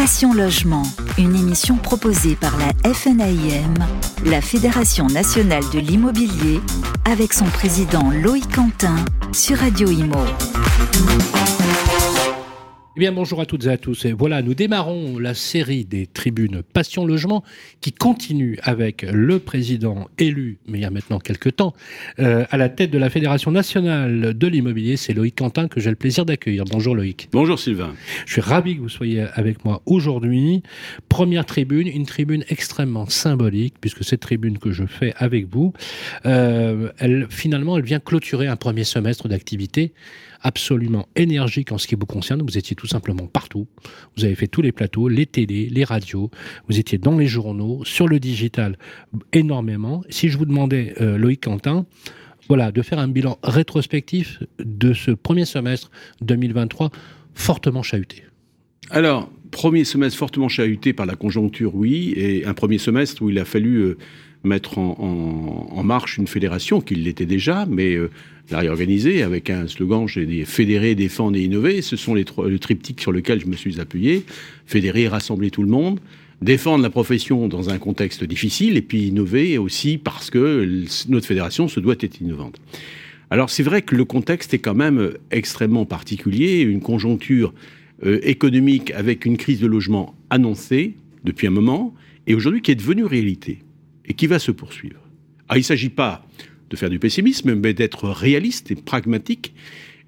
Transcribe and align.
Passion 0.00 0.32
Logement, 0.32 0.84
une 1.18 1.36
émission 1.36 1.76
proposée 1.76 2.34
par 2.34 2.56
la 2.56 2.94
FNAIM, 2.94 3.74
la 4.24 4.40
Fédération 4.40 5.06
nationale 5.08 5.62
de 5.74 5.78
l'immobilier, 5.78 6.62
avec 7.04 7.34
son 7.34 7.44
président 7.44 8.10
Loïc 8.10 8.50
Quentin 8.50 8.96
sur 9.30 9.58
Radio 9.58 9.90
Imo. 9.90 10.24
Eh 12.96 12.98
bien, 12.98 13.12
bonjour 13.12 13.40
à 13.40 13.46
toutes 13.46 13.66
et 13.66 13.68
à 13.68 13.76
tous. 13.76 14.04
Et 14.04 14.12
voilà, 14.12 14.42
nous 14.42 14.52
démarrons 14.52 15.20
la 15.20 15.32
série 15.32 15.84
des 15.84 16.08
tribunes 16.08 16.62
Passion 16.72 17.06
Logement 17.06 17.44
qui 17.80 17.92
continue 17.92 18.58
avec 18.64 19.02
le 19.02 19.38
président 19.38 20.08
élu, 20.18 20.58
mais 20.66 20.78
il 20.78 20.80
y 20.82 20.84
a 20.84 20.90
maintenant 20.90 21.20
quelques 21.20 21.54
temps, 21.54 21.72
euh, 22.18 22.44
à 22.50 22.56
la 22.56 22.68
tête 22.68 22.90
de 22.90 22.98
la 22.98 23.08
Fédération 23.08 23.52
nationale 23.52 24.36
de 24.36 24.46
l'immobilier. 24.48 24.96
C'est 24.96 25.12
Loïc 25.12 25.38
Quentin 25.38 25.68
que 25.68 25.78
j'ai 25.78 25.90
le 25.90 25.94
plaisir 25.94 26.26
d'accueillir. 26.26 26.64
Bonjour 26.64 26.96
Loïc. 26.96 27.28
Bonjour 27.30 27.60
Sylvain. 27.60 27.94
Je 28.26 28.32
suis 28.32 28.40
ravi 28.40 28.74
que 28.74 28.80
vous 28.80 28.88
soyez 28.88 29.20
avec 29.34 29.64
moi 29.64 29.82
aujourd'hui. 29.86 30.64
Première 31.08 31.46
tribune, 31.46 31.86
une 31.86 32.06
tribune 32.06 32.44
extrêmement 32.48 33.06
symbolique 33.08 33.74
puisque 33.80 34.02
cette 34.02 34.20
tribune 34.20 34.58
que 34.58 34.72
je 34.72 34.84
fais 34.84 35.14
avec 35.16 35.46
vous, 35.46 35.72
euh, 36.26 36.90
elle, 36.98 37.28
finalement, 37.30 37.78
elle 37.78 37.84
vient 37.84 38.00
clôturer 38.00 38.48
un 38.48 38.56
premier 38.56 38.82
semestre 38.82 39.28
d'activité 39.28 39.92
absolument 40.42 41.06
énergique 41.16 41.72
en 41.72 41.78
ce 41.78 41.86
qui 41.86 41.94
vous 41.94 42.06
concerne. 42.06 42.42
Vous 42.42 42.58
étiez 42.58 42.76
tout 42.80 42.86
simplement 42.86 43.26
partout. 43.26 43.66
Vous 44.16 44.24
avez 44.24 44.34
fait 44.34 44.46
tous 44.46 44.62
les 44.62 44.72
plateaux, 44.72 45.08
les 45.08 45.26
télés, 45.26 45.68
les 45.68 45.84
radios. 45.84 46.30
Vous 46.66 46.78
étiez 46.78 46.96
dans 46.96 47.18
les 47.18 47.26
journaux, 47.26 47.84
sur 47.84 48.08
le 48.08 48.18
digital, 48.18 48.78
énormément. 49.34 50.02
Si 50.08 50.30
je 50.30 50.38
vous 50.38 50.46
demandais, 50.46 50.94
euh, 51.00 51.18
Loïc 51.18 51.44
Quentin, 51.44 51.84
voilà, 52.48 52.72
de 52.72 52.80
faire 52.80 52.98
un 52.98 53.08
bilan 53.08 53.38
rétrospectif 53.42 54.42
de 54.58 54.94
ce 54.94 55.10
premier 55.10 55.44
semestre 55.44 55.90
2023 56.22 56.90
fortement 57.34 57.82
chahuté. 57.82 58.24
Alors, 58.88 59.30
premier 59.50 59.84
semestre 59.84 60.18
fortement 60.18 60.48
chahuté 60.48 60.92
par 60.92 61.06
la 61.06 61.16
conjoncture, 61.16 61.74
oui, 61.74 62.12
et 62.16 62.44
un 62.44 62.54
premier 62.54 62.78
semestre 62.78 63.22
où 63.22 63.30
il 63.30 63.38
a 63.38 63.44
fallu 63.44 63.76
euh, 63.76 63.98
mettre 64.44 64.78
en, 64.78 65.82
marche 65.84 66.18
une 66.18 66.26
fédération, 66.26 66.80
qui 66.80 66.94
l'était 66.94 67.26
déjà, 67.26 67.66
mais 67.66 67.94
euh, 67.94 68.10
la 68.50 68.60
réorganiser 68.60 69.22
avec 69.22 69.50
un 69.50 69.66
slogan, 69.66 70.06
j'ai 70.06 70.26
dit 70.26 70.44
fédérer, 70.44 70.94
défendre 70.94 71.36
et 71.36 71.42
innover. 71.42 71.82
Ce 71.82 71.96
sont 71.96 72.14
les 72.14 72.24
trois, 72.24 72.48
le 72.48 72.58
triptyque 72.58 73.00
sur 73.00 73.12
lequel 73.12 73.40
je 73.40 73.46
me 73.46 73.56
suis 73.56 73.80
appuyé. 73.80 74.24
Fédérer, 74.66 75.08
rassembler 75.08 75.50
tout 75.50 75.62
le 75.62 75.68
monde. 75.68 76.00
Défendre 76.42 76.82
la 76.82 76.90
profession 76.90 77.48
dans 77.48 77.68
un 77.68 77.78
contexte 77.78 78.24
difficile 78.24 78.76
et 78.76 78.82
puis 78.82 79.08
innover 79.08 79.58
aussi 79.58 79.98
parce 79.98 80.30
que 80.30 80.84
notre 81.08 81.26
fédération 81.26 81.68
se 81.68 81.80
doit 81.80 81.96
être 82.00 82.20
innovante. 82.20 82.56
Alors 83.28 83.50
c'est 83.50 83.62
vrai 83.62 83.82
que 83.82 83.94
le 83.94 84.06
contexte 84.06 84.54
est 84.54 84.58
quand 84.58 84.74
même 84.74 85.12
extrêmement 85.30 85.84
particulier, 85.84 86.62
une 86.62 86.80
conjoncture 86.80 87.52
euh, 87.52 87.79
économique 88.02 88.90
avec 88.92 89.24
une 89.24 89.36
crise 89.36 89.60
de 89.60 89.66
logement 89.66 90.14
annoncée 90.30 90.94
depuis 91.24 91.46
un 91.46 91.50
moment 91.50 91.94
et 92.26 92.34
aujourd'hui 92.34 92.62
qui 92.62 92.70
est 92.70 92.76
devenue 92.76 93.04
réalité 93.04 93.58
et 94.06 94.14
qui 94.14 94.26
va 94.26 94.38
se 94.38 94.50
poursuivre. 94.50 95.00
Ah, 95.48 95.56
il 95.56 95.60
ne 95.60 95.64
s'agit 95.64 95.88
pas 95.88 96.26
de 96.70 96.76
faire 96.76 96.90
du 96.90 96.98
pessimisme, 96.98 97.54
mais 97.54 97.74
d'être 97.74 98.08
réaliste 98.08 98.70
et 98.70 98.76
pragmatique 98.76 99.52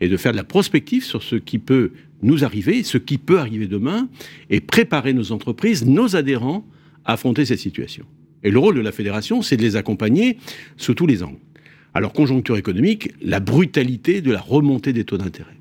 et 0.01 0.09
de 0.09 0.17
faire 0.17 0.33
de 0.33 0.37
la 0.37 0.45
prospective 0.45 1.05
sur 1.05 1.23
ce 1.23 1.37
qui 1.37 1.59
peut 1.59 1.93
nous 2.23 2.45
arriver, 2.45 2.83
ce 2.85 2.98
qui 2.98 3.19
peut 3.19 3.39
arriver 3.39 3.67
demain, 3.67 4.09
et 4.48 4.61
préparer 4.61 5.13
nos 5.13 5.33
entreprises, 5.33 5.85
nos 5.85 6.15
adhérents 6.15 6.65
à 7.05 7.15
affronter 7.15 7.45
cette 7.45 7.59
situation. 7.59 8.05
Et 8.45 8.51
le 8.51 8.59
rôle 8.59 8.77
de 8.77 8.81
la 8.81 8.93
fédération, 8.93 9.43
c'est 9.43 9.57
de 9.57 9.63
les 9.63 9.77
accompagner 9.77 10.39
sous 10.77 10.95
tous 10.95 11.07
les 11.07 11.23
angles. 11.23 11.39
Alors, 11.95 12.13
conjoncture 12.13 12.57
économique, 12.57 13.13
la 13.20 13.41
brutalité 13.41 14.20
de 14.20 14.33
la 14.33 14.41
remontée 14.41 14.93
des 14.93 15.05
taux 15.05 15.19
d'intérêt. 15.19 15.57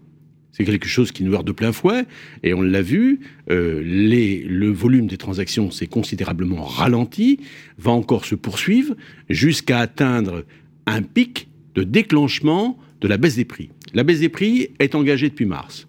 C'est 0.51 0.65
quelque 0.65 0.87
chose 0.87 1.11
qui 1.11 1.23
nous 1.23 1.33
heurte 1.33 1.47
de 1.47 1.51
plein 1.51 1.71
fouet, 1.71 2.05
et 2.43 2.53
on 2.53 2.61
l'a 2.61 2.81
vu, 2.81 3.21
euh, 3.49 3.81
le 3.83 4.69
volume 4.69 5.07
des 5.07 5.17
transactions 5.17 5.71
s'est 5.71 5.87
considérablement 5.87 6.63
ralenti, 6.63 7.39
va 7.77 7.91
encore 7.91 8.25
se 8.25 8.35
poursuivre, 8.35 8.95
jusqu'à 9.29 9.79
atteindre 9.79 10.43
un 10.85 11.01
pic 11.01 11.47
de 11.75 11.83
déclenchement 11.83 12.77
de 12.99 13.07
la 13.07 13.17
baisse 13.17 13.35
des 13.35 13.45
prix. 13.45 13.69
La 13.93 14.03
baisse 14.03 14.19
des 14.19 14.29
prix 14.29 14.69
est 14.79 14.95
engagée 14.95 15.29
depuis 15.29 15.45
mars, 15.45 15.87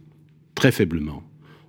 très 0.54 0.72
faiblement. 0.72 1.22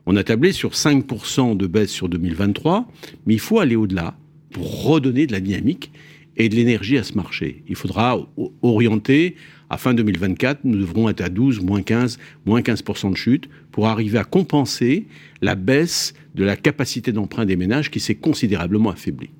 On 0.05 0.15
a 0.15 0.23
tablé 0.23 0.51
sur 0.51 0.71
5% 0.71 1.55
de 1.55 1.67
baisse 1.67 1.91
sur 1.91 2.09
2023, 2.09 2.87
mais 3.25 3.33
il 3.33 3.39
faut 3.39 3.59
aller 3.59 3.75
au-delà 3.75 4.17
pour 4.51 4.85
redonner 4.85 5.27
de 5.27 5.31
la 5.31 5.39
dynamique 5.39 5.91
et 6.35 6.49
de 6.49 6.55
l'énergie 6.55 6.97
à 6.97 7.03
ce 7.03 7.13
marché. 7.13 7.63
Il 7.67 7.75
faudra 7.75 8.19
orienter, 8.61 9.35
à 9.73 9.77
fin 9.77 9.93
2024, 9.95 10.61
nous 10.65 10.77
devrons 10.77 11.09
être 11.09 11.21
à 11.21 11.29
12, 11.29 11.61
moins 11.61 11.81
15, 11.81 12.19
moins 12.45 12.61
15% 12.61 13.11
de 13.11 13.17
chute 13.17 13.49
pour 13.71 13.87
arriver 13.87 14.19
à 14.19 14.23
compenser 14.23 15.07
la 15.41 15.55
baisse 15.55 16.13
de 16.35 16.43
la 16.43 16.55
capacité 16.55 17.11
d'emprunt 17.11 17.45
des 17.45 17.55
ménages 17.55 17.89
qui 17.89 17.99
s'est 17.99 18.15
considérablement 18.15 18.91
affaiblie. 18.91 19.31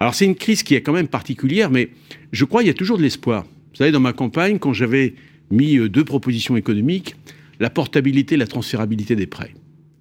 Alors 0.00 0.14
c'est 0.14 0.24
une 0.24 0.36
crise 0.36 0.62
qui 0.62 0.74
est 0.74 0.80
quand 0.80 0.94
même 0.94 1.08
particulière, 1.08 1.70
mais 1.70 1.90
je 2.32 2.44
crois 2.46 2.62
qu'il 2.62 2.68
y 2.68 2.70
a 2.70 2.74
toujours 2.74 2.96
de 2.96 3.02
l'espoir. 3.02 3.44
Vous 3.44 3.76
savez, 3.76 3.90
dans 3.90 4.00
ma 4.00 4.14
campagne, 4.14 4.58
quand 4.58 4.72
j'avais 4.72 5.14
mis 5.50 5.76
euh, 5.76 5.88
deux 5.88 6.04
propositions 6.04 6.56
économiques, 6.56 7.14
la 7.60 7.68
portabilité 7.68 8.36
et 8.36 8.38
la 8.38 8.46
transférabilité 8.46 9.16
des 9.16 9.26
prêts. 9.26 9.52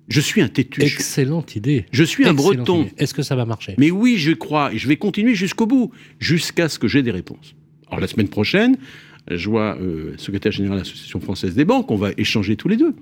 Je 0.07 0.21
suis 0.21 0.41
un 0.41 0.47
têtu. 0.47 0.81
Excellente 0.81 1.57
idée. 1.57 1.85
Je 1.91 2.03
suis 2.05 2.25
un 2.25 2.33
breton. 2.33 2.87
Est-ce 2.97 3.13
que 3.13 3.23
ça 3.23 3.35
va 3.35 3.45
marcher? 3.45 3.75
Mais 3.77 3.91
oui, 3.91 4.15
je 4.17 4.31
crois, 4.31 4.73
et 4.73 4.77
je 4.77 4.87
vais 4.87 4.95
continuer 4.95 5.35
jusqu'au 5.35 5.65
bout, 5.65 5.91
jusqu'à 6.19 6.69
ce 6.69 6.79
que 6.79 6.87
j'ai 6.87 7.03
des 7.03 7.11
réponses. 7.11 7.55
Alors 7.89 7.99
la 7.99 8.07
semaine 8.07 8.29
prochaine, 8.29 8.77
je 9.29 9.49
vois 9.49 9.77
euh, 9.79 10.13
secrétaire 10.17 10.51
général 10.51 10.77
de 10.77 10.83
l'Association 10.83 11.19
française 11.19 11.55
des 11.55 11.65
banques, 11.65 11.91
on 11.91 11.95
va 11.95 12.11
échanger 12.17 12.55
tous 12.55 12.67
les 12.67 12.77
deux. 12.77 12.93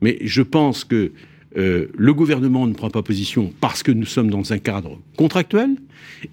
Mais 0.00 0.18
je 0.22 0.42
pense 0.42 0.84
que 0.84 1.12
euh, 1.56 1.86
le 1.96 2.14
gouvernement 2.14 2.66
ne 2.66 2.74
prend 2.74 2.90
pas 2.90 3.02
position 3.02 3.52
parce 3.60 3.82
que 3.82 3.92
nous 3.92 4.06
sommes 4.06 4.30
dans 4.30 4.52
un 4.52 4.58
cadre 4.58 4.98
contractuel 5.16 5.76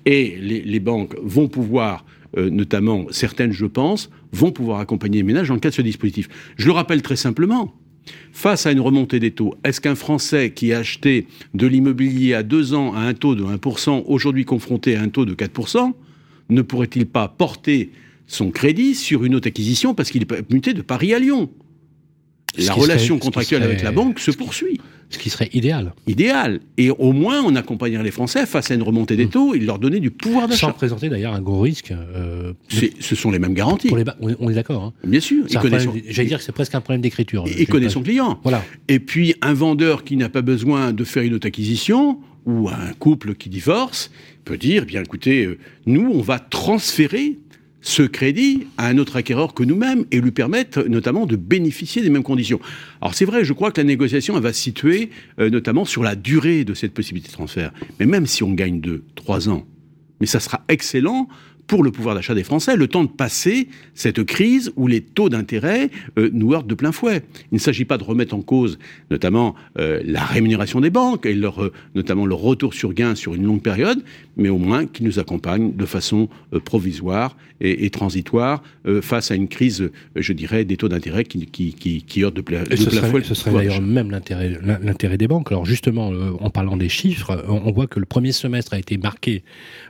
et 0.06 0.38
les, 0.40 0.80
banques 0.80 1.16
vont 1.22 1.48
pouvoir, 1.48 2.06
euh, 2.38 2.50
notamment 2.50 3.06
certaines, 3.12 3.52
je 3.52 3.66
pense, 3.66 4.10
vont 4.32 4.52
pouvoir 4.52 4.80
accompagner 4.80 5.18
les 5.18 5.24
ménages 5.24 5.50
dans 5.50 5.54
le 5.54 5.60
cadre 5.60 5.74
de 5.74 5.78
ce 5.78 5.82
dispositif. 5.84 6.28
Je 6.58 6.66
le 6.66 6.72
rappelle 6.72 7.02
très 7.02 7.16
simplement. 7.16 7.76
Face 8.34 8.66
à 8.66 8.72
une 8.72 8.80
remontée 8.80 9.20
des 9.20 9.30
taux, 9.30 9.54
est-ce 9.64 9.80
qu'un 9.80 9.94
Français 9.94 10.52
qui 10.52 10.74
a 10.74 10.80
acheté 10.80 11.28
de 11.54 11.68
l'immobilier 11.68 12.34
à 12.34 12.42
deux 12.42 12.74
ans 12.74 12.96
à 12.96 13.02
un 13.02 13.14
taux 13.14 13.36
de 13.36 13.44
1%, 13.44 14.06
aujourd'hui 14.08 14.44
confronté 14.44 14.96
à 14.96 15.02
un 15.04 15.10
taux 15.10 15.26
de 15.26 15.36
4%, 15.36 15.94
ne 16.50 16.62
pourrait-il 16.64 17.06
pas 17.06 17.28
porter 17.28 17.92
son 18.32 18.52
crédit 18.52 18.96
sur 18.96 19.24
une 19.24 19.36
autre 19.36 19.48
acquisition 19.48 19.94
parce 19.94 20.10
qu'il 20.10 20.24
est 20.24 20.52
muté 20.52 20.74
de 20.74 20.82
Paris 20.82 21.14
à 21.14 21.20
Lyon 21.20 21.50
La 22.58 22.74
relation 22.74 23.20
contractuelle 23.20 23.64
avec 23.64 23.84
la 23.84 23.92
banque 23.92 24.20
se 24.20 24.32
poursuit. 24.32 24.80
Ce 25.10 25.18
qui 25.18 25.30
serait 25.30 25.50
idéal. 25.52 25.94
Idéal. 26.08 26.62
Et 26.78 26.90
au 26.90 27.12
moins, 27.12 27.44
on 27.44 27.54
accompagnerait 27.58 28.04
les 28.04 28.12
Français 28.12 28.46
face 28.46 28.72
à 28.72 28.76
une 28.76 28.82
remontée 28.82 29.18
des 29.18 29.26
mm. 29.26 29.30
taux 29.30 29.54
et 29.54 29.60
leur 29.60 29.78
donner 29.78 30.00
du 30.00 30.10
pouvoir 30.10 30.48
d'achat. 30.48 30.68
Sans 30.68 30.72
présenter 30.72 31.10
d'ailleurs 31.10 31.34
un 31.34 31.42
gros 31.42 31.60
risque. 31.60 31.92
Euh, 31.92 32.54
ce 32.70 33.16
sont 33.16 33.30
les 33.30 33.40
mêmes 33.40 33.54
garanties. 33.54 33.90
on 34.22 34.50
est 34.50 34.54
d'accord. 34.54 34.84
Hein. 34.84 34.94
Bien 35.04 35.20
sûr. 35.20 35.44
J'allais 35.50 36.30
dire 36.30 36.38
que 36.38 36.44
c'est 36.46 36.54
presque 36.54 36.76
un 36.76 36.82
problème 36.82 37.02
d'écriture. 37.02 37.44
Il 37.46 37.68
connaît 37.68 37.90
son 37.90 38.04
client. 38.04 38.40
Voilà. 38.44 38.64
Et 38.88 39.00
puis, 39.00 39.36
un 39.42 39.54
vendeur 39.54 40.06
qui 40.06 40.16
n'a 40.16 40.30
pas 40.30 40.42
besoin 40.42 40.94
de 40.94 41.04
faire 41.04 41.24
une 41.24 41.34
autre 41.34 41.48
acquisition, 41.48 42.20
ou 42.46 42.70
un 42.70 42.94
couple 42.98 43.36
qui 43.36 43.50
divorce, 43.50 44.12
peut 44.46 44.58
dire, 44.58 44.86
bien 44.86 45.04
écoutez, 45.04 45.46
euh, 45.46 45.58
nous, 45.86 46.10
on 46.12 46.22
va 46.22 46.40
transférer 46.40 47.38
ce 47.82 48.04
crédit 48.04 48.68
à 48.78 48.88
un 48.88 48.98
autre 48.98 49.16
acquéreur 49.16 49.54
que 49.54 49.64
nous-mêmes 49.64 50.06
et 50.12 50.22
lui 50.22 50.32
permettre 50.32 50.84
notamment 50.84 51.26
de 51.26 51.36
bénéficier 51.36 52.02
des 52.02 52.10
mêmes 52.10 52.24
conditions. 52.24 52.60
Alors 53.02 53.14
c'est 53.14 53.26
vrai, 53.26 53.44
je 53.44 53.54
crois 53.54 53.72
que 53.72 53.82
la 53.82 53.86
négociation 53.86 54.40
va 54.40 54.54
se 54.54 54.62
situer 54.62 55.10
euh, 55.40 55.50
notamment 55.50 55.86
sur 55.86 56.04
la 56.04 56.16
durée 56.16 56.64
de 56.64 56.74
cette 56.74 56.94
possibilité 56.94 57.30
de 57.30 57.34
transfert. 57.34 57.74
Mais 58.00 58.06
même 58.06 58.28
si 58.28 58.44
on 58.44 58.54
gagne 58.54 58.80
deux, 58.80 59.04
trois 59.16 59.50
ans, 59.50 59.66
mais 60.20 60.28
ça 60.28 60.40
sera 60.40 60.64
excellent 60.68 61.28
pour 61.68 61.84
le 61.84 61.92
pouvoir 61.92 62.16
d'achat 62.16 62.36
des 62.36 62.44
Français, 62.44 62.76
le 62.76 62.88
temps 62.88 63.06
de 63.06 63.10
passer 63.10 63.70
cette 63.94 64.24
crise 64.26 64.74
où 64.76 64.88
les 64.88 65.00
taux 65.00 65.30
d'intérêt 65.30 65.90
euh, 66.18 66.30
nous 66.34 66.54
heurtent 66.54 66.68
de 66.68 66.76
plein 66.76 66.92
fouet. 66.92 67.24
Il 67.52 67.56
ne 67.56 67.60
s'agit 67.60 67.86
pas 67.86 67.98
de 67.98 68.04
remettre 68.04 68.36
en 68.36 68.42
cause 68.42 68.78
notamment 69.10 69.56
euh, 69.80 70.02
la 70.04 70.24
rémunération 70.24 70.82
des 70.82 70.90
banques 70.90 71.26
et 71.26 71.34
leur, 71.34 71.72
notamment 71.96 72.26
leur 72.26 72.40
retour 72.40 72.74
sur 72.74 72.94
gain 72.94 73.16
sur 73.16 73.36
une 73.36 73.44
longue 73.44 73.62
période, 73.62 74.04
mais 74.42 74.50
au 74.50 74.58
moins 74.58 74.86
qu'ils 74.86 75.06
nous 75.06 75.20
accompagnent 75.20 75.74
de 75.76 75.86
façon 75.86 76.28
provisoire 76.66 77.38
et, 77.62 77.90
transitoire 77.90 78.64
face 79.02 79.32
à 79.32 79.36
une 79.36 79.48
crise, 79.48 79.92
je 80.16 80.34
dirais, 80.34 80.66
des 80.66 80.78
taux 80.78 80.90
d'intérêt 80.90 81.24
qui, 81.24 81.46
qui, 81.46 81.74
qui, 81.74 82.24
heurtent 82.24 82.36
de, 82.36 82.42
plein, 82.42 82.64
de. 82.64 82.76
Ce 82.76 82.90
serait 83.36 83.54
d'ailleurs 83.54 83.82
même 83.82 84.10
l'intérêt 84.12 85.18
des 85.18 85.28
banques. 85.28 85.52
Alors 85.52 85.66
justement, 85.66 86.12
en 86.40 86.50
parlant 86.50 86.78
des 86.78 86.90
chiffres, 86.90 87.46
on 87.48 87.72
voit 87.72 87.88
que 87.88 88.00
le 88.00 88.06
premier 88.06 88.32
semestre 88.32 88.74
a 88.74 88.80
été 88.80 88.98
marqué 88.98 89.44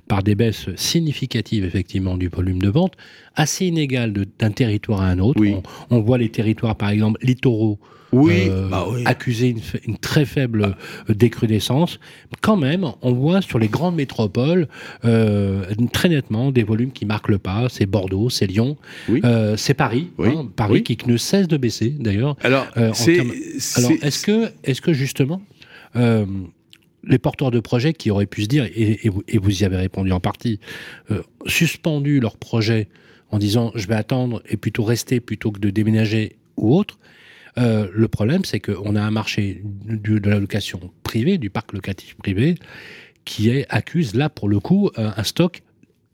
par 0.08 0.24
des 0.24 0.36
baisses 0.36 0.68
significatives 0.76 1.64
effectivement 1.64 2.18
du 2.18 2.28
volume 2.28 2.62
de 2.62 2.70
vente, 2.70 2.94
assez 3.36 3.66
inégal 3.66 4.14
d'un 4.14 4.52
territoire 4.52 5.02
à 5.02 5.08
un 5.08 5.20
autre. 5.20 5.42
On, 5.90 6.00
voit 6.02 6.18
les 6.18 6.30
territoires, 6.30 6.76
par 6.76 6.90
exemple, 6.90 7.20
littoraux, 7.24 7.80
euh, 8.14 8.68
bah 8.70 8.88
accuser 9.06 9.56
une, 9.86 9.98
très 9.98 10.26
faible 10.26 10.76
euh, 11.10 11.14
décrudescence. 11.14 12.00
Quand 12.42 12.58
même, 12.58 12.86
on 13.02 13.14
voit 13.14 13.42
sur 13.42 13.60
les 13.60 13.68
grandes 13.68 13.96
métropoles 13.96 14.68
euh, 15.06 15.64
très 15.92 16.10
nettement 16.10 16.52
des 16.52 16.64
volumes 16.64 16.92
qui 16.92 17.06
marquent 17.06 17.30
le 17.30 17.40
pas. 17.40 17.68
C'est 17.70 17.86
Bordeaux, 17.86 18.30
c'est 18.30 18.48
Lyon, 18.48 18.78
c'est 19.56 19.74
Paris, 19.74 20.12
hein, 20.20 20.48
Paris 20.56 20.84
qui 20.84 20.98
ne 21.08 21.18
cesse 21.18 21.48
de 21.48 21.58
baisser 21.58 21.90
d'ailleurs. 21.90 22.36
Alors, 22.44 22.68
est-ce 22.78 24.22
que, 24.82 24.94
justement 24.94 25.42
les 27.04 27.18
porteurs 27.18 27.52
de 27.52 27.60
projets 27.60 27.94
qui 27.94 28.12
auraient 28.12 28.26
pu 28.26 28.44
se 28.44 28.48
dire, 28.48 28.66
et, 28.76 29.10
vous, 29.10 29.62
y 29.62 29.66
avez 29.66 29.78
répondu 29.78 30.12
en 30.12 30.20
partie, 30.20 30.60
euh, 31.10 31.22
suspendu 31.48 32.20
leur 32.20 32.38
projet 32.38 32.88
en 33.30 33.40
disant 33.40 33.72
je 33.76 33.88
vais 33.88 33.96
attendre 33.96 34.42
et 34.50 34.58
plutôt 34.58 34.84
rester 34.84 35.20
plutôt 35.20 35.52
que 35.52 35.60
de 35.60 35.70
déménager 35.70 36.36
ou 36.58 36.76
autre. 36.76 37.00
Euh, 37.58 37.88
le 37.94 38.08
problème, 38.08 38.46
c'est 38.46 38.60
qu'on 38.60 38.96
a 38.96 39.02
un 39.02 39.12
marché 39.12 39.62
de 39.64 40.30
la 40.30 40.40
location 40.40 40.80
privée, 41.04 41.38
du 41.38 41.50
parc 41.50 41.74
locatif 41.74 42.16
privé, 42.16 42.56
qui 43.26 43.50
est, 43.50 43.66
accuse 43.70 44.16
là 44.16 44.30
pour 44.30 44.50
le 44.50 44.60
coup 44.60 44.90
un 44.96 45.24
stock 45.24 45.62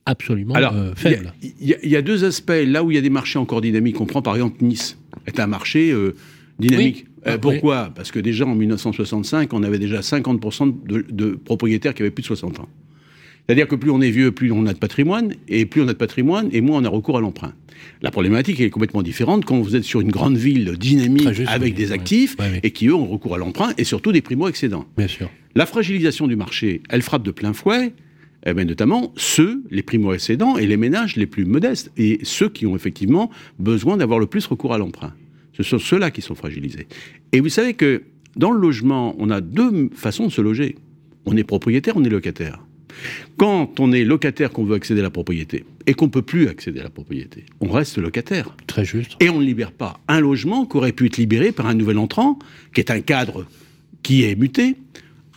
absolument 0.05 0.55
faible. 0.95 1.33
Il 1.41 1.67
y, 1.67 1.95
a 1.95 2.01
deux 2.01 2.23
aspects. 2.25 2.51
Là 2.65 2.83
où 2.83 2.91
il 2.91 2.95
y 2.95 2.97
a 2.97 3.01
des 3.01 3.09
marchés 3.09 3.39
encore 3.39 3.61
dynamiques, 3.61 4.01
on 4.01 4.05
prend 4.05 4.21
par 4.21 4.35
exemple 4.35 4.63
Nice, 4.63 4.97
est 5.25 5.39
un 5.39 5.47
marché 5.47 5.93
dynamique. 6.59 7.07
Euh, 7.27 7.37
pourquoi? 7.37 7.91
Parce 7.93 8.11
que 8.11 8.19
déjà 8.19 8.45
en 8.45 8.55
1965, 8.55 9.53
on 9.53 9.63
avait 9.63 9.79
déjà 9.79 9.99
50% 9.99 10.75
de, 10.85 11.31
propriétaires 11.31 11.93
qui 11.93 12.01
avaient 12.01 12.11
plus 12.11 12.21
de 12.21 12.27
60 12.27 12.59
ans. 12.59 12.69
C'est-à-dire 13.47 13.67
que 13.67 13.75
plus 13.75 13.91
on 13.91 14.01
est 14.01 14.11
vieux, 14.11 14.31
plus 14.31 14.51
on 14.51 14.65
a 14.65 14.73
de 14.73 14.77
patrimoine, 14.77 15.33
et 15.47 15.65
plus 15.65 15.81
on 15.81 15.87
a 15.87 15.93
de 15.93 15.97
patrimoine, 15.97 16.49
et 16.51 16.59
moins 16.59 16.81
on 16.81 16.85
a 16.85 16.89
recours 16.89 17.17
à 17.17 17.21
l'emprunt. 17.21 17.53
La 18.01 18.11
problématique 18.11 18.59
est 18.59 18.69
complètement 18.69 19.03
différente 19.03 19.45
quand 19.45 19.61
vous 19.61 19.75
êtes 19.75 19.83
sur 19.83 20.01
une 20.01 20.11
grande 20.11 20.35
ville 20.35 20.75
dynamique 20.77 21.27
avec 21.47 21.73
des 21.73 21.93
actifs, 21.93 22.35
et 22.61 22.71
qui 22.71 22.87
eux 22.87 22.93
ont 22.93 23.07
recours 23.07 23.35
à 23.35 23.37
l'emprunt, 23.37 23.71
et 23.77 23.85
surtout 23.85 24.11
des 24.11 24.21
primo-excédents. 24.21 24.85
Bien 24.97 25.07
sûr. 25.07 25.29
La 25.55 25.65
fragilisation 25.65 26.27
du 26.27 26.35
marché, 26.35 26.81
elle 26.89 27.01
frappe 27.01 27.23
de 27.23 27.31
plein 27.31 27.53
fouet, 27.53 27.93
eh 28.45 28.53
bien, 28.53 28.65
notamment 28.65 29.13
ceux, 29.15 29.63
les 29.71 29.81
primo-excédents, 29.81 30.57
et 30.57 30.67
les 30.67 30.77
ménages 30.77 31.15
les 31.15 31.25
plus 31.25 31.45
modestes, 31.45 31.91
et 31.97 32.19
ceux 32.23 32.49
qui 32.49 32.65
ont 32.65 32.75
effectivement 32.75 33.31
besoin 33.59 33.95
d'avoir 33.95 34.19
le 34.19 34.27
plus 34.27 34.45
recours 34.45 34.73
à 34.73 34.77
l'emprunt. 34.77 35.13
Ce 35.53 35.63
sont 35.63 35.79
ceux-là 35.79 36.11
qui 36.11 36.21
sont 36.21 36.35
fragilisés. 36.35 36.87
Et 37.31 37.39
vous 37.39 37.49
savez 37.49 37.73
que 37.73 38.03
dans 38.35 38.51
le 38.51 38.59
logement, 38.59 39.15
on 39.17 39.29
a 39.29 39.41
deux 39.41 39.89
façons 39.93 40.27
de 40.27 40.31
se 40.31 40.41
loger. 40.41 40.75
On 41.25 41.35
est 41.35 41.43
propriétaire, 41.43 41.95
on 41.97 42.03
est 42.03 42.09
locataire. 42.09 42.66
Quand 43.37 43.79
on 43.79 43.91
est 43.91 44.03
locataire, 44.03 44.51
qu'on 44.51 44.65
veut 44.65 44.75
accéder 44.75 44.99
à 45.01 45.03
la 45.03 45.09
propriété 45.09 45.65
et 45.85 45.93
qu'on 45.93 46.05
ne 46.05 46.11
peut 46.11 46.21
plus 46.21 46.47
accéder 46.47 46.79
à 46.79 46.83
la 46.83 46.89
propriété, 46.89 47.45
on 47.61 47.69
reste 47.69 47.97
locataire. 47.97 48.55
Très 48.67 48.85
juste. 48.85 49.15
Et 49.19 49.29
on 49.29 49.39
ne 49.39 49.45
libère 49.45 49.71
pas 49.71 49.99
un 50.07 50.19
logement 50.19 50.65
qui 50.65 50.77
aurait 50.77 50.91
pu 50.91 51.05
être 51.05 51.17
libéré 51.17 51.51
par 51.51 51.67
un 51.67 51.73
nouvel 51.73 51.97
entrant, 51.97 52.39
qui 52.73 52.81
est 52.81 52.91
un 52.91 53.01
cadre 53.01 53.45
qui 54.03 54.23
est 54.23 54.35
muté, 54.35 54.75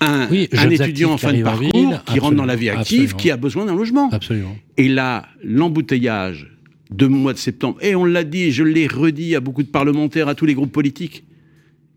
un, 0.01 0.29
étudiant 0.31 1.13
en 1.13 1.19
fin 1.19 1.33
de 1.33 1.43
parcours 1.43 2.05
qui 2.07 2.19
rentre 2.19 2.37
dans 2.37 2.47
la 2.47 2.57
vie 2.57 2.71
active, 2.71 3.15
qui 3.17 3.31
a 3.31 3.37
besoin 3.37 3.67
d'un 3.67 3.75
logement. 3.75 4.09
Absolument. 4.11 4.57
Et 4.77 4.89
là, 4.89 5.27
l'embouteillage 5.43 6.51
de 6.91 7.07
mois 7.07 7.33
de 7.33 7.39
septembre, 7.39 7.79
et 7.83 7.95
on 7.95 8.05
l'a 8.05 8.25
dit, 8.25 8.51
je 8.51 8.65
l'ai 8.65 8.87
redit 8.87 9.37
à 9.37 9.41
beaucoup 9.41 9.63
de 9.63 9.69
parlementaires, 9.69 10.29
à 10.29 10.35
tous 10.35 10.47
les 10.47 10.55
groupes 10.55 10.73
politiques, 10.73 11.25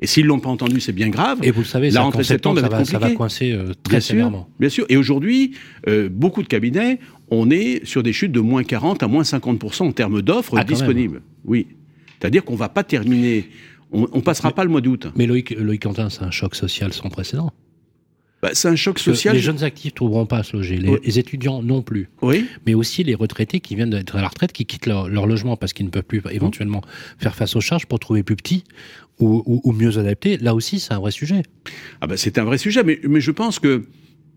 et 0.03 0.05
s'ils 0.05 0.25
l'ont 0.25 0.41
pas 0.41 0.49
entendu, 0.49 0.81
c'est 0.81 0.91
bien 0.91 1.07
grave. 1.07 1.39
Et 1.43 1.51
vous 1.51 1.61
le 1.61 1.65
savez, 1.65 1.89
la 1.89 2.01
rentrée 2.01 2.25
septembre, 2.25 2.59
ça, 2.59 2.67
va, 2.67 2.83
ça 2.83 2.99
va 2.99 3.11
coincer 3.11 3.53
euh, 3.53 3.71
très 3.83 3.91
bien 3.91 3.99
sévèrement. 4.01 4.39
Sûr, 4.39 4.55
bien 4.59 4.69
sûr. 4.69 4.85
Et 4.89 4.97
aujourd'hui, 4.97 5.53
euh, 5.87 6.09
beaucoup 6.11 6.43
de 6.43 6.47
cabinets, 6.49 6.99
on 7.31 7.49
est 7.49 7.85
sur 7.85 8.03
des 8.03 8.11
chutes 8.11 8.33
de 8.33 8.41
moins 8.41 8.65
40 8.65 9.01
à 9.01 9.07
moins 9.07 9.23
50% 9.23 9.83
en 9.83 9.91
termes 9.93 10.21
d'offres 10.21 10.55
ah, 10.57 10.65
disponibles. 10.65 11.21
Oui. 11.45 11.67
C'est-à-dire 12.19 12.43
qu'on 12.43 12.53
ne 12.53 12.57
va 12.57 12.67
pas 12.67 12.83
terminer, 12.83 13.47
on 13.93 14.01
ne 14.13 14.21
passera 14.21 14.51
pas 14.51 14.65
le 14.65 14.69
mois 14.69 14.81
d'août. 14.81 15.07
Mais 15.15 15.25
Loïc, 15.25 15.51
Loïc 15.51 15.83
Quentin, 15.83 16.09
c'est 16.09 16.23
un 16.23 16.31
choc 16.31 16.55
social 16.55 16.91
sans 16.91 17.07
précédent. 17.07 17.53
Bah, 18.43 18.49
c'est 18.51 18.67
un 18.67 18.75
choc 18.75 18.99
social. 18.99 19.33
Les 19.35 19.41
jeunes 19.41 19.63
actifs 19.63 19.93
ne 19.93 19.95
trouveront 19.95 20.25
pas 20.25 20.39
à 20.39 20.43
se 20.43 20.57
loger, 20.57 20.75
les, 20.75 21.17
étudiants 21.17 21.63
non 21.63 21.81
plus. 21.81 22.09
Oui. 22.21 22.45
Mais 22.65 22.73
aussi 22.73 23.05
les 23.05 23.15
retraités 23.15 23.61
qui 23.61 23.73
viennent 23.73 23.91
d'être 23.91 24.17
à 24.17 24.21
la 24.21 24.27
retraite, 24.27 24.51
qui 24.51 24.65
quittent 24.65 24.85
leur, 24.85 25.07
logement 25.07 25.55
parce 25.55 25.71
qu'ils 25.71 25.85
ne 25.85 25.91
peuvent 25.91 26.03
plus 26.03 26.21
éventuellement 26.29 26.81
faire 27.19 27.35
face 27.35 27.55
aux 27.55 27.61
charges 27.61 27.85
pour 27.85 27.99
trouver 27.99 28.21
plus 28.21 28.35
petit 28.35 28.65
ou, 29.19 29.71
mieux 29.71 29.97
adapté. 29.97 30.37
Là 30.37 30.55
aussi, 30.55 30.79
c'est 30.79 30.93
un 30.93 30.99
vrai 30.99 31.11
sujet. 31.11 31.43
Ah 32.01 32.07
ben, 32.07 32.17
c'est 32.17 32.37
un 32.37 32.43
vrai 32.43 32.57
sujet, 32.57 32.83
mais, 32.83 32.99
mais 33.07 33.21
je 33.21 33.31
pense 33.31 33.59
que 33.59 33.85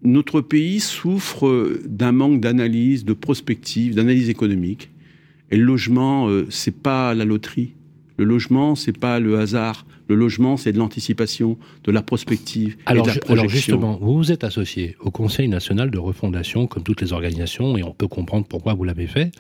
notre 0.02 0.40
pays 0.40 0.80
souffre 0.80 1.78
d'un 1.86 2.12
manque 2.12 2.40
d'analyse, 2.40 3.04
de 3.04 3.12
prospective, 3.12 3.94
d'analyse 3.94 4.28
économique. 4.28 4.90
Et 5.50 5.56
le 5.56 5.64
logement, 5.64 6.28
euh, 6.28 6.46
c'est 6.50 6.76
pas 6.76 7.14
la 7.14 7.24
loterie. 7.24 7.72
Le 8.16 8.24
logement, 8.24 8.74
c'est 8.74 8.96
pas 8.96 9.20
le 9.20 9.38
hasard. 9.38 9.86
Le 10.08 10.14
logement, 10.14 10.56
c'est 10.56 10.72
de 10.72 10.78
l'anticipation, 10.78 11.58
de 11.84 11.90
la 11.90 12.02
prospective 12.02 12.76
alors, 12.86 13.06
et 13.06 13.10
de 13.10 13.14
la 13.14 13.20
projection. 13.20 13.34
Alors 13.34 13.48
justement, 13.48 13.98
vous 14.00 14.16
vous 14.16 14.32
êtes 14.32 14.44
associé 14.44 14.96
au 15.00 15.10
Conseil 15.10 15.48
national 15.48 15.90
de 15.90 15.98
refondation, 15.98 16.66
comme 16.66 16.84
toutes 16.84 17.00
les 17.00 17.12
organisations, 17.12 17.76
et 17.76 17.82
on 17.82 17.92
peut 17.92 18.08
comprendre 18.08 18.46
pourquoi 18.46 18.74
vous 18.74 18.84
l'avez 18.84 19.06
fait. 19.06 19.32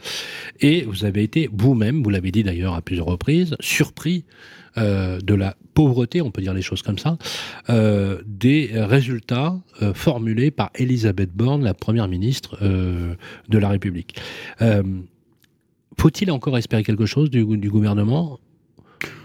Et 0.60 0.82
vous 0.82 1.04
avez 1.04 1.22
été 1.22 1.48
vous-même, 1.52 2.02
vous 2.02 2.10
l'avez 2.10 2.32
dit 2.32 2.42
d'ailleurs 2.42 2.74
à 2.74 2.82
plusieurs 2.82 3.06
reprises, 3.06 3.56
surpris 3.60 4.24
euh, 4.78 5.20
de 5.20 5.34
la 5.34 5.56
pauvreté, 5.72 6.20
on 6.20 6.30
peut 6.30 6.42
dire 6.42 6.52
les 6.52 6.60
choses 6.60 6.82
comme 6.82 6.98
ça, 6.98 7.16
euh, 7.70 8.20
des 8.26 8.70
résultats 8.74 9.58
euh, 9.80 9.94
formulés 9.94 10.50
par 10.50 10.70
Elisabeth 10.74 11.32
Borne, 11.32 11.64
la 11.64 11.72
première 11.72 12.08
ministre 12.08 12.58
de 12.62 13.58
la 13.58 13.68
République. 13.68 14.16
Faut-il 15.98 16.30
encore 16.30 16.58
espérer 16.58 16.82
quelque 16.82 17.06
chose 17.06 17.30
du, 17.30 17.44
du 17.56 17.70
gouvernement? 17.70 18.38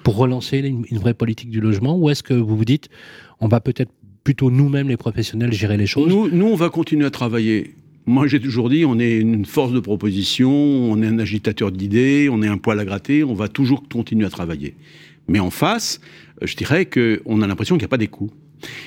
Pour 0.03 0.17
relancer 0.17 0.59
une, 0.59 0.97
vraie 0.97 1.13
politique 1.13 1.49
du 1.49 1.61
logement 1.61 1.97
Ou 1.97 2.09
est-ce 2.09 2.23
que 2.23 2.33
vous 2.33 2.55
vous 2.55 2.65
dites, 2.65 2.89
on 3.39 3.47
va 3.47 3.59
peut-être 3.59 3.91
plutôt 4.23 4.51
nous-mêmes, 4.51 4.89
les 4.89 4.97
professionnels, 4.97 5.53
gérer 5.53 5.77
les 5.77 5.87
choses? 5.87 6.09
Nous, 6.09 6.29
nous, 6.29 6.47
on 6.47 6.55
va 6.55 6.69
continuer 6.69 7.05
à 7.05 7.11
travailler. 7.11 7.75
Moi, 8.05 8.27
j'ai 8.27 8.39
toujours 8.39 8.69
dit, 8.69 8.83
on 8.85 8.99
est 8.99 9.17
une 9.17 9.45
force 9.45 9.71
de 9.71 9.79
proposition, 9.79 10.51
on 10.51 11.01
est 11.01 11.07
un 11.07 11.19
agitateur 11.19 11.71
d'idées, 11.71 12.29
on 12.31 12.41
est 12.41 12.47
un 12.47 12.57
poil 12.57 12.79
à 12.79 12.85
gratter, 12.85 13.23
on 13.23 13.33
va 13.33 13.47
toujours 13.47 13.83
continuer 13.87 14.25
à 14.25 14.29
travailler. 14.29 14.75
Mais 15.27 15.39
en 15.39 15.51
face, 15.51 16.01
euh, 16.41 16.47
je 16.47 16.55
dirais 16.55 16.85
qu'on 16.85 17.41
a 17.41 17.47
l'impression 17.47 17.75
qu'il 17.75 17.83
n'y 17.83 17.85
a 17.85 17.89
pas 17.89 17.97
d'écho. 17.97 18.29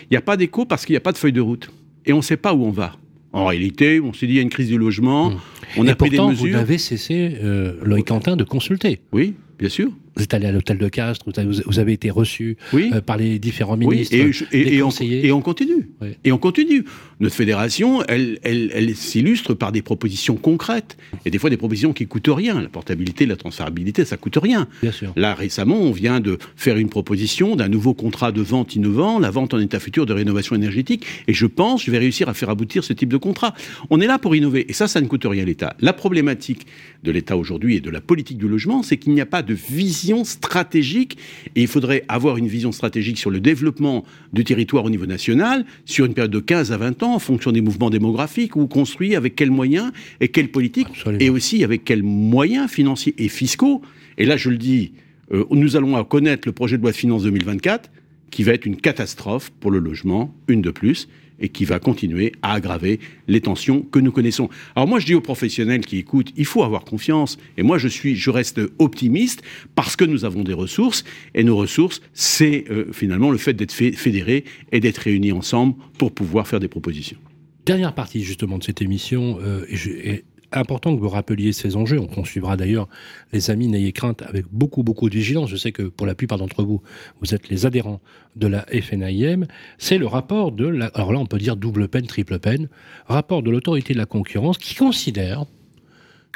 Il 0.02 0.08
n'y 0.12 0.16
a 0.16 0.20
pas 0.20 0.36
d'écho 0.36 0.64
parce 0.66 0.84
qu'il 0.84 0.94
n'y 0.94 0.98
a 0.98 1.00
pas 1.00 1.12
de 1.12 1.18
feuille 1.18 1.32
de 1.32 1.40
route. 1.40 1.70
Et 2.06 2.12
on 2.12 2.18
ne 2.18 2.22
sait 2.22 2.36
pas 2.36 2.54
où 2.54 2.64
on 2.64 2.70
va. 2.70 2.96
En 3.32 3.46
réalité, 3.46 4.00
on 4.00 4.12
s'est 4.12 4.26
dit, 4.26 4.34
il 4.34 4.36
y 4.36 4.38
a 4.38 4.42
une 4.42 4.50
crise 4.50 4.68
du 4.68 4.78
logement, 4.78 5.30
mmh. 5.30 5.40
on 5.78 5.88
a 5.88 5.94
pris 5.96 6.10
des 6.10 6.20
mesures. 6.20 6.50
vous 6.50 6.54
avez 6.54 6.78
cessé, 6.78 7.36
euh, 7.42 7.74
Loïc 7.82 8.06
Quentin, 8.06 8.36
de 8.36 8.44
consulter. 8.44 9.00
Oui, 9.12 9.34
bien 9.58 9.68
sûr 9.68 9.90
vous 10.16 10.22
êtes 10.22 10.34
allé 10.34 10.46
à 10.46 10.52
l'hôtel 10.52 10.78
de 10.78 10.88
Castres, 10.88 11.26
vous 11.66 11.78
avez 11.78 11.92
été 11.92 12.10
reçu 12.10 12.56
euh, 12.72 13.00
par 13.00 13.16
les 13.16 13.38
différents 13.38 13.76
ministres, 13.76 14.14
et, 14.14 14.78
conseillers. 14.78 15.22
On, 15.22 15.26
et 15.26 15.32
on 15.32 15.40
continue. 15.40 15.88
Et 16.22 16.32
on 16.32 16.38
continue. 16.38 16.84
Notre 17.20 17.34
fédération, 17.34 18.02
elle, 18.08 18.38
elle, 18.42 18.94
s'illustre 18.94 19.54
par 19.54 19.72
des 19.72 19.82
propositions 19.82 20.36
concrètes. 20.36 20.96
Et 21.24 21.30
des 21.30 21.38
fois, 21.38 21.50
des 21.50 21.56
propositions 21.56 21.92
qui 21.92 22.06
coûtent 22.06 22.28
rien. 22.28 22.60
La 22.60 22.68
portabilité, 22.68 23.26
la 23.26 23.36
transférabilité, 23.36 24.04
ça 24.04 24.16
coûte 24.16 24.38
rien. 24.40 24.68
Bien 24.82 24.92
sûr. 24.92 25.12
Là, 25.16 25.34
récemment, 25.34 25.80
on 25.80 25.92
vient 25.92 26.20
de 26.20 26.38
faire 26.56 26.76
une 26.76 26.88
proposition 26.88 27.56
d'un 27.56 27.68
nouveau 27.68 27.94
contrat 27.94 28.30
de 28.30 28.40
vente 28.40 28.76
innovant, 28.76 29.18
la 29.18 29.30
vente 29.30 29.54
en 29.54 29.58
état 29.58 29.80
futur 29.80 30.06
de 30.06 30.12
rénovation 30.12 30.54
énergétique. 30.54 31.06
Et 31.26 31.34
je 31.34 31.46
pense, 31.46 31.84
je 31.84 31.90
vais 31.90 31.98
réussir 31.98 32.28
à 32.28 32.34
faire 32.34 32.50
aboutir 32.50 32.84
ce 32.84 32.92
type 32.92 33.08
de 33.08 33.16
contrat. 33.16 33.54
On 33.90 34.00
est 34.00 34.06
là 34.06 34.18
pour 34.18 34.36
innover. 34.36 34.66
Et 34.68 34.72
ça, 34.72 34.86
ça 34.86 35.00
ne 35.00 35.06
coûte 35.06 35.24
rien 35.24 35.42
à 35.42 35.46
l'État. 35.46 35.74
La 35.80 35.92
problématique 35.92 36.66
de 37.02 37.10
l'État 37.10 37.36
aujourd'hui 37.36 37.76
et 37.76 37.80
de 37.80 37.90
la 37.90 38.00
politique 38.00 38.38
du 38.38 38.48
logement, 38.48 38.82
c'est 38.82 38.96
qu'il 38.96 39.12
n'y 39.12 39.20
a 39.20 39.26
pas 39.26 39.42
de 39.42 39.54
vision 39.54 40.03
stratégique 40.24 41.16
et 41.56 41.62
il 41.62 41.68
faudrait 41.68 42.04
avoir 42.08 42.36
une 42.36 42.48
vision 42.48 42.72
stratégique 42.72 43.18
sur 43.18 43.30
le 43.30 43.40
développement 43.40 44.04
du 44.32 44.44
territoire 44.44 44.84
au 44.84 44.90
niveau 44.90 45.06
national 45.06 45.64
sur 45.86 46.04
une 46.04 46.14
période 46.14 46.30
de 46.30 46.40
15 46.40 46.72
à 46.72 46.76
20 46.76 47.02
ans 47.02 47.14
en 47.14 47.18
fonction 47.18 47.52
des 47.52 47.60
mouvements 47.60 47.90
démographiques 47.90 48.56
ou 48.56 48.66
construit 48.66 49.16
avec 49.16 49.36
quels 49.36 49.50
moyens 49.50 49.92
et 50.20 50.28
quelles 50.28 50.50
politiques 50.50 50.88
et 51.20 51.30
aussi 51.30 51.64
avec 51.64 51.84
quels 51.84 52.02
moyens 52.02 52.70
financiers 52.70 53.14
et 53.18 53.28
fiscaux. 53.28 53.82
Et 54.18 54.26
là, 54.26 54.36
je 54.36 54.50
le 54.50 54.58
dis, 54.58 54.92
euh, 55.32 55.44
nous 55.50 55.76
allons 55.76 56.02
connaître 56.04 56.46
le 56.46 56.52
projet 56.52 56.76
de 56.76 56.82
loi 56.82 56.90
de 56.90 56.96
finances 56.96 57.22
2024 57.22 57.90
qui 58.30 58.42
va 58.42 58.52
être 58.52 58.66
une 58.66 58.76
catastrophe 58.76 59.50
pour 59.60 59.70
le 59.70 59.78
logement, 59.78 60.34
une 60.48 60.62
de 60.62 60.70
plus 60.70 61.08
et 61.40 61.48
qui 61.48 61.64
va 61.64 61.78
continuer 61.78 62.32
à 62.42 62.52
aggraver 62.52 63.00
les 63.28 63.40
tensions 63.40 63.82
que 63.82 63.98
nous 63.98 64.12
connaissons. 64.12 64.48
Alors 64.76 64.88
moi, 64.88 64.98
je 64.98 65.06
dis 65.06 65.14
aux 65.14 65.20
professionnels 65.20 65.84
qui 65.84 65.98
écoutent, 65.98 66.32
il 66.36 66.44
faut 66.44 66.62
avoir 66.62 66.84
confiance. 66.84 67.38
Et 67.56 67.62
moi, 67.62 67.78
je 67.78 67.88
suis, 67.88 68.16
je 68.16 68.30
reste 68.30 68.60
optimiste 68.78 69.42
parce 69.74 69.96
que 69.96 70.04
nous 70.04 70.24
avons 70.24 70.42
des 70.42 70.52
ressources. 70.52 71.04
Et 71.34 71.44
nos 71.44 71.56
ressources, 71.56 72.00
c'est 72.12 72.64
euh, 72.70 72.86
finalement 72.92 73.30
le 73.30 73.38
fait 73.38 73.54
d'être 73.54 73.72
fédérés 73.72 74.44
et 74.72 74.80
d'être 74.80 74.98
réunis 74.98 75.32
ensemble 75.32 75.74
pour 75.98 76.12
pouvoir 76.12 76.46
faire 76.46 76.60
des 76.60 76.68
propositions. 76.68 77.18
Dernière 77.66 77.94
partie 77.94 78.22
justement 78.22 78.58
de 78.58 78.64
cette 78.64 78.82
émission, 78.82 79.38
euh, 79.40 79.64
et, 79.70 80.24
important 80.54 80.94
que 80.94 81.00
vous 81.00 81.08
rappeliez 81.08 81.52
ces 81.52 81.76
enjeux. 81.76 82.00
On 82.16 82.24
suivra 82.24 82.56
d'ailleurs, 82.56 82.88
les 83.32 83.50
amis, 83.50 83.68
n'ayez 83.68 83.92
crainte, 83.92 84.22
avec 84.22 84.46
beaucoup, 84.50 84.82
beaucoup 84.82 85.08
de 85.08 85.14
vigilance. 85.14 85.50
Je 85.50 85.56
sais 85.56 85.72
que 85.72 85.82
pour 85.82 86.06
la 86.06 86.14
plupart 86.14 86.38
d'entre 86.38 86.62
vous, 86.62 86.82
vous 87.20 87.34
êtes 87.34 87.48
les 87.48 87.66
adhérents 87.66 88.00
de 88.36 88.46
la 88.46 88.66
FNIM. 88.66 89.46
C'est 89.78 89.98
le 89.98 90.06
rapport 90.06 90.52
de 90.52 90.66
la, 90.66 90.86
alors 90.86 91.12
là, 91.12 91.18
on 91.18 91.26
peut 91.26 91.38
dire 91.38 91.56
double 91.56 91.88
peine, 91.88 92.06
triple 92.06 92.38
peine, 92.38 92.68
rapport 93.06 93.42
de 93.42 93.50
l'autorité 93.50 93.94
de 93.94 93.98
la 93.98 94.06
concurrence 94.06 94.58
qui 94.58 94.74
considère 94.74 95.44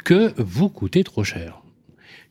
que 0.03 0.33
vous 0.37 0.69
coûtez 0.69 1.03
trop 1.03 1.23
cher. 1.23 1.61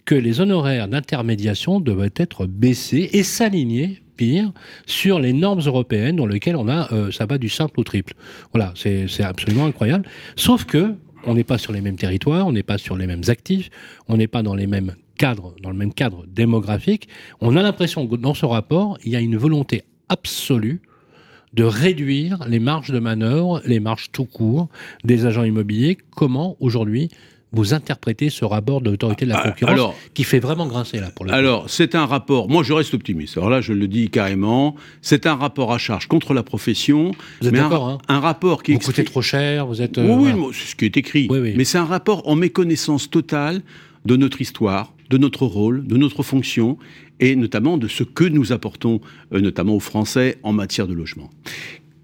Que 0.05 0.15
les 0.15 0.41
honoraires 0.41 0.89
d'intermédiation 0.89 1.81
devraient 1.81 2.15
être 2.17 2.47
baissés 2.47 3.11
et 3.13 3.23
s'aligner 3.23 4.03
pire 4.17 4.53
sur 4.85 5.21
les 5.21 5.33
normes 5.33 5.61
européennes 5.65 6.17
dans 6.17 6.27
lesquelles 6.27 6.57
on 6.57 6.69
a 6.69 6.93
euh, 6.93 7.11
ça 7.11 7.25
va 7.25 7.39
du 7.39 7.49
simple 7.49 7.81
au 7.81 7.85
triple. 7.85 8.15
Voilà, 8.53 8.75
c'est 8.75 9.23
absolument 9.23 9.67
incroyable. 9.67 10.07
Sauf 10.37 10.65
que 10.65 10.95
on 11.25 11.35
n'est 11.35 11.45
pas 11.45 11.59
sur 11.59 11.73
les 11.73 11.81
mêmes 11.81 11.97
territoires, 11.97 12.47
on 12.47 12.53
n'est 12.53 12.63
pas 12.63 12.79
sur 12.79 12.97
les 12.97 13.07
mêmes 13.07 13.23
actifs, 13.29 13.71
on 14.09 14.17
n'est 14.17 14.29
pas 14.29 14.43
dans 14.43 14.55
les 14.55 14.67
mêmes 14.67 14.95
cadres, 15.17 15.55
dans 15.63 15.71
le 15.71 15.77
même 15.77 15.93
cadre 15.93 16.25
démographique. 16.27 17.09
On 17.41 17.57
a 17.57 17.63
l'impression 17.63 18.07
que 18.07 18.17
dans 18.17 18.35
ce 18.35 18.47
rapport, 18.47 18.99
il 19.05 19.13
y 19.13 19.17
a 19.17 19.21
une 19.21 19.37
volonté 19.37 19.83
absolue 20.09 20.81
de 21.55 21.65
réduire 21.65 22.47
les 22.49 22.59
marges 22.59 22.91
de 22.91 22.99
manœuvre, 22.99 23.61
les 23.65 23.81
marges 23.81 24.11
tout 24.13 24.27
court 24.27 24.69
des 25.05 25.27
agents 25.27 25.45
immobiliers. 25.45 25.99
Comment 26.15 26.57
aujourd'hui 26.61 27.11
vous 27.53 27.73
interprétez 27.73 28.31
ce 28.31 28.45
rapport 28.45 28.81
de 28.81 28.91
l'autorité 28.91 29.25
de 29.25 29.31
la 29.31 29.39
ah, 29.39 29.51
concurrence 29.51 29.95
qui 30.15 30.25
fait 30.25 30.39
vraiment 30.39 30.67
grincer 30.67 31.01
là 31.01 31.11
pour 31.11 31.25
le 31.25 31.33
Alors, 31.33 31.71
c'est 31.71 31.95
un 31.95 32.07
rapport, 32.07 32.49
moi 32.49 32.63
je 32.63 32.73
reste 32.73 32.95
optimiste, 32.95 33.37
alors 33.37 33.51
là 33.51 33.61
je 33.61 33.73
le 33.73 33.89
dis 33.89 34.11
carrément, 34.11 34.77
c'est 35.01 35.27
un 35.27 35.35
rapport 35.35 35.73
à 35.73 35.79
charge 35.79 36.09
contre 36.09 36.35
la 36.35 36.43
profession. 36.43 37.13
Vous 37.41 37.49
êtes 37.49 37.55
d'accord 37.55 37.89
hein 37.89 37.99
un, 38.09 38.21
rapport 38.21 38.63
qui... 38.63 38.75
Vous 38.75 38.81
coûtez 38.81 39.05
trop 39.05 39.23
cher, 39.23 39.67
vous 39.67 39.81
êtes... 39.81 39.99
Euh, 39.99 40.15
oui, 40.17 40.31
c'est 40.53 40.71
ce 40.71 40.77
qui 40.77 40.85
est 40.85 40.97
écrit, 40.97 41.29
mais 41.31 41.65
c'est 41.65 41.79
un 41.79 41.85
rapport 41.85 42.29
en 42.29 42.35
méconnaissance 42.35 43.11
totale 43.11 43.63
de 44.05 44.17
notre 44.17 44.41
histoire, 44.41 44.93
de 45.11 45.19
notre 45.19 45.47
rôle, 45.47 45.87
de 45.87 45.97
notre 45.97 46.23
fonction, 46.23 46.79
et 47.21 47.35
notamment 47.35 47.79
de 47.79 47.89
ce 47.89 48.05
que 48.05 48.25
nous 48.25 48.53
apportons, 48.53 49.01
euh, 49.33 49.41
notamment 49.41 49.75
aux 49.75 49.81
Français, 49.81 50.39
en 50.43 50.53
matière 50.53 50.87
de 50.87 50.95
logement. 50.95 51.31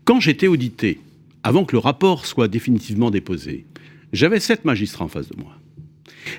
Quand 0.05 0.21
j'étais 0.21 0.49
audité, 0.49 1.01
avant 1.43 1.65
que 1.65 1.73
le 1.73 1.79
rapport 1.79 2.27
soit 2.27 2.49
définitivement 2.49 3.11
déposé, 3.11 3.65
j'avais 4.15 4.41
sept 4.41 4.65
magistrats 4.65 5.05
en 5.05 5.09
face 5.09 5.29
de 5.29 5.37
moi. 5.37 5.59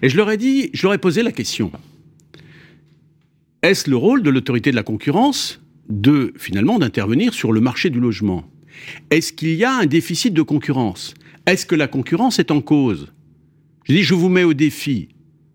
Et 0.02 0.10
je 0.10 0.18
leur 0.18 0.30
ai 0.32 0.38
dit, 0.38 0.70
je 0.74 0.84
leur 0.84 0.94
ai 0.94 0.98
posé 0.98 1.24
la 1.24 1.32
question. 1.32 1.72
Est-ce 3.62 3.90
le 3.90 3.96
rôle 3.96 4.24
de 4.24 4.30
l'autorité 4.30 4.72
de 4.72 4.76
la 4.76 4.84
concurrence 4.84 5.62
de, 5.90 6.34
finalement, 6.38 6.80
d'intervenir 6.80 7.34
sur 7.34 7.52
le 7.52 7.62
marché 7.62 7.90
du 7.90 8.00
logement? 8.00 8.50
Est-ce 9.10 9.34
qu'il 9.34 9.54
y 9.54 9.64
a 9.64 9.74
un 9.74 9.86
déficit 9.86 10.34
de 10.34 10.42
concurrence? 10.42 11.14
Est-ce 11.46 11.66
que 11.66 11.76
la 11.76 11.88
concurrence 11.88 12.40
est 12.40 12.52
en 12.52 12.62
cause? 12.62 13.14
Je 13.86 13.94
dis, 13.94 14.04
je 14.04 14.14
vous 14.14 14.30
mets 14.30 14.44
au 14.44 14.54
défi 14.54 15.10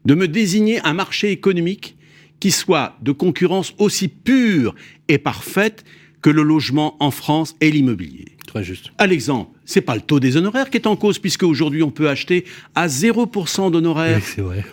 de 0.04 0.14
me 0.14 0.28
désigner 0.28 0.80
un 0.86 0.94
marché 0.94 1.30
économique 1.30 1.96
qui 2.38 2.50
soit 2.50 2.96
de 3.02 3.12
concurrence 3.12 3.74
aussi 3.78 4.08
pure 4.08 4.74
et 5.08 5.18
parfaite 5.18 5.84
que 6.22 6.30
le 6.30 6.42
logement 6.42 6.96
en 7.02 7.10
France 7.10 7.56
et 7.60 7.70
l'immobilier. 7.70 8.36
Très 8.50 8.64
juste. 8.64 8.90
À 8.98 9.06
l'exemple, 9.06 9.52
c'est 9.64 9.80
pas 9.80 9.94
le 9.94 10.00
taux 10.00 10.18
des 10.18 10.36
honoraires 10.36 10.70
qui 10.70 10.76
est 10.76 10.88
en 10.88 10.96
cause, 10.96 11.20
puisque 11.20 11.44
aujourd'hui 11.44 11.84
on 11.84 11.92
peut 11.92 12.08
acheter 12.08 12.44
à 12.74 12.88
0% 12.88 13.70
d'honoraires. 13.70 14.20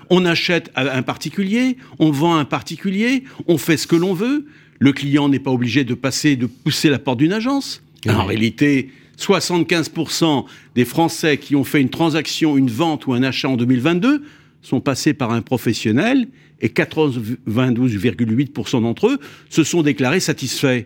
On 0.10 0.26
achète 0.26 0.72
à 0.74 0.98
un 0.98 1.04
particulier, 1.04 1.78
on 2.00 2.10
vend 2.10 2.38
à 2.38 2.40
un 2.40 2.46
particulier, 2.46 3.24
on 3.46 3.60
fait 3.60 3.78
ce 3.78 3.86
que 3.86 3.96
l'on 3.96 4.16
veut. 4.16 4.48
Le 4.80 4.94
client 4.94 5.30
n'est 5.30 5.38
pas 5.38 5.52
obligé 5.52 5.84
de 5.84 5.94
passer, 5.94 6.36
de 6.36 6.48
pousser 6.48 6.90
la 6.90 6.98
porte 6.98 7.20
d'une 7.20 7.34
agence. 7.34 7.84
En 8.10 8.26
réalité, 8.26 8.90
75% 9.20 10.46
des 10.74 10.86
Français 10.86 11.38
qui 11.38 11.56
ont 11.56 11.64
fait 11.64 11.80
une 11.80 11.92
transaction, 11.92 12.58
une 12.58 12.72
vente 12.72 13.06
ou 13.06 13.14
un 13.14 13.22
achat 13.22 13.48
en 13.48 13.58
2022 13.58 14.24
sont 14.64 14.82
passés 14.82 15.14
par 15.14 15.32
un 15.32 15.42
professionnel 15.42 16.28
et 16.62 16.70
92,8% 16.70 18.82
d'entre 18.82 19.10
eux 19.10 19.20
se 19.52 19.64
sont 19.64 19.84
déclarés 19.84 20.20
satisfaits. 20.20 20.86